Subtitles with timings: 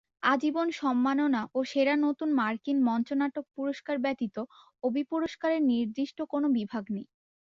[0.23, 4.35] আজীবন সম্মাননা ও সেরা নতুন মার্কিন মঞ্চনাটক পুরস্কার ব্যতীত
[4.83, 7.05] ওবি পুরস্কারের নির্দিষ্ট কোন বিভাগ নেই।